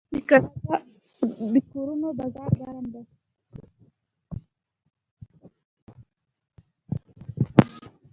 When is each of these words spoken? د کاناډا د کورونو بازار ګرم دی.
د 0.13 0.15
کاناډا 0.29 0.75
د 1.53 1.55
کورونو 1.71 2.07
بازار 2.19 2.51
ګرم 2.59 2.85
دی. 2.93 3.03